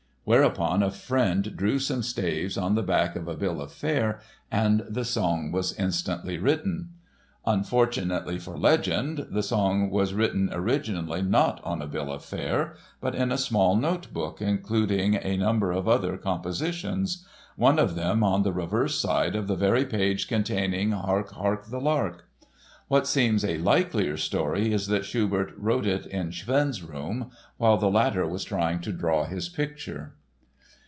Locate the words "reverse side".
18.53-19.35